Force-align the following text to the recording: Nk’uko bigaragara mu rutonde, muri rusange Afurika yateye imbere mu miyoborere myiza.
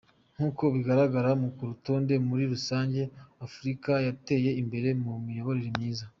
Nk’uko 0.35 0.63
bigaragara 0.73 1.29
mu 1.41 1.47
rutonde, 1.69 2.13
muri 2.27 2.43
rusange 2.53 3.01
Afurika 3.45 3.91
yateye 4.07 4.51
imbere 4.61 4.89
mu 5.03 5.11
miyoborere 5.27 5.69
myiza. 5.77 6.05